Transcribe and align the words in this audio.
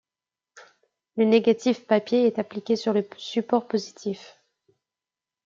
Le 1.15 1.25
négatif 1.25 1.85
papier 1.85 2.25
est 2.25 2.39
appliqué 2.39 2.75
sur 2.75 2.91
le 2.91 3.07
support 3.17 3.67
positif. 3.67 4.41